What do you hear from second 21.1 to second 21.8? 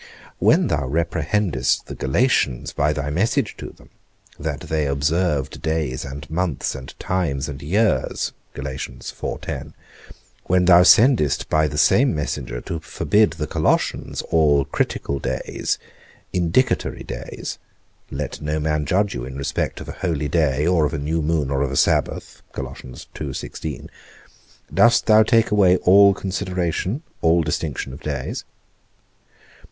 moon, or of a